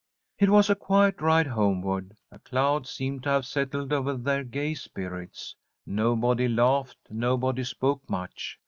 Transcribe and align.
It 0.39 0.49
was 0.49 0.67
a 0.67 0.73
quiet 0.73 1.21
ride 1.21 1.45
homeward. 1.45 2.17
A 2.31 2.39
cloud 2.39 2.87
seemed 2.87 3.21
to 3.21 3.29
have 3.29 3.45
settled 3.45 3.93
over 3.93 4.15
their 4.17 4.43
gay 4.43 4.73
spirits. 4.73 5.55
Nobody 5.85 6.47
laughed, 6.47 6.97
nobody 7.11 7.63
spoke 7.63 8.09
much. 8.09 8.57